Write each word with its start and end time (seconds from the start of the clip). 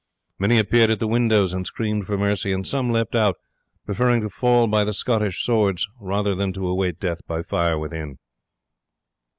Many 0.39 0.57
appeared 0.57 0.89
at 0.89 0.97
the 0.97 1.05
windows 1.07 1.53
and 1.53 1.67
screamed 1.67 2.07
for 2.07 2.17
mercy, 2.17 2.51
and 2.51 2.65
some 2.65 2.89
leapt 2.91 3.13
out, 3.13 3.35
preferring 3.85 4.21
to 4.23 4.31
fall 4.31 4.65
by 4.65 4.83
the 4.83 4.93
Scottish 4.93 5.43
swords 5.43 5.87
rather 5.99 6.33
than 6.33 6.51
to 6.53 6.65
await 6.67 6.99
death 6.99 7.21
by 7.27 7.43
fire 7.43 7.77
within. 7.77 8.17